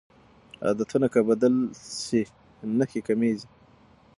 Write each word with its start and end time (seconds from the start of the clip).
عادتونه 0.65 1.07
که 1.13 1.19
بدل 1.29 1.55
شي 2.03 2.21
نښې 2.77 3.01
کمېږي. 3.07 3.47